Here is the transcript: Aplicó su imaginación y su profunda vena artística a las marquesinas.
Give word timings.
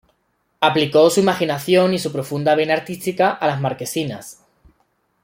Aplicó 0.61 1.11
su 1.11 1.19
imaginación 1.19 1.93
y 1.93 1.99
su 1.99 2.11
profunda 2.11 2.55
vena 2.55 2.73
artística 2.73 3.29
a 3.29 3.45
las 3.45 3.61
marquesinas. 3.61 4.39